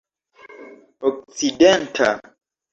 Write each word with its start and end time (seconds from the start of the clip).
okcidenta 1.07 2.09